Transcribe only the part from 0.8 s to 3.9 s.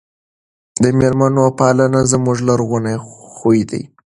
د مېلمنو پالنه زموږ لرغونی خوی دی.